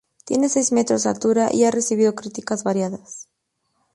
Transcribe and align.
Tiene 0.25 0.49
seis 0.49 0.71
metros 0.71 1.03
de 1.03 1.09
altura, 1.09 1.49
y 1.53 1.63
ha 1.65 1.69
recibido 1.69 2.15
críticas 2.15 2.63
variadas. 2.63 3.29